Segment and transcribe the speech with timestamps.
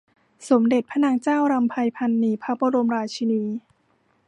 [0.49, 3.43] สมเด็จพระนางเจ้ารำไพพรรณีพระบรมราชินี